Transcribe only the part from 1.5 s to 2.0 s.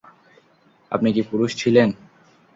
ছিলেন?